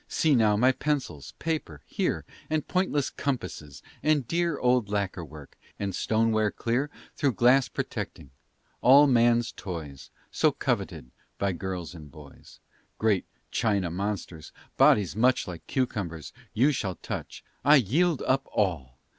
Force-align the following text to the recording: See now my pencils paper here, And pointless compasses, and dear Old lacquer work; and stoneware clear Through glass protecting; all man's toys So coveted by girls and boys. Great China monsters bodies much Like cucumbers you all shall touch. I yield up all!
See 0.07 0.33
now 0.33 0.57
my 0.57 0.71
pencils 0.71 1.33
paper 1.37 1.83
here, 1.85 2.25
And 2.49 2.67
pointless 2.67 3.11
compasses, 3.11 3.83
and 4.01 4.27
dear 4.27 4.57
Old 4.57 4.89
lacquer 4.89 5.23
work; 5.23 5.59
and 5.77 5.93
stoneware 5.93 6.49
clear 6.49 6.89
Through 7.15 7.33
glass 7.33 7.69
protecting; 7.69 8.31
all 8.81 9.05
man's 9.05 9.51
toys 9.51 10.09
So 10.31 10.51
coveted 10.53 11.11
by 11.37 11.51
girls 11.51 11.93
and 11.93 12.09
boys. 12.09 12.59
Great 12.97 13.25
China 13.51 13.91
monsters 13.91 14.51
bodies 14.75 15.15
much 15.15 15.47
Like 15.47 15.67
cucumbers 15.67 16.33
you 16.51 16.69
all 16.69 16.73
shall 16.73 16.95
touch. 16.95 17.43
I 17.63 17.75
yield 17.75 18.23
up 18.23 18.47
all! 18.51 18.97